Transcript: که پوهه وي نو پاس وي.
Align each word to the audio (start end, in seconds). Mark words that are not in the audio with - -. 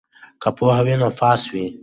که 0.41 0.49
پوهه 0.57 0.81
وي 0.85 0.95
نو 1.01 1.09
پاس 1.19 1.41
وي. 1.51 1.65